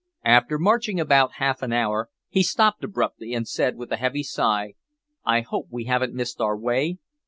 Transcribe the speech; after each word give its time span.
After 0.25 0.57
marching 0.57 0.99
about 0.99 1.33
half 1.33 1.61
an 1.61 1.71
hour 1.71 2.09
he 2.27 2.41
stopped 2.41 2.83
abruptly 2.83 3.35
and 3.35 3.47
said, 3.47 3.75
with 3.75 3.91
a 3.91 3.97
heavy 3.97 4.23
sigh, 4.23 4.73
"I 5.23 5.41
hope 5.41 5.67
we 5.69 5.83
haven't 5.83 6.15
missed 6.15 6.41
our 6.41 6.57
way?" 6.57 6.97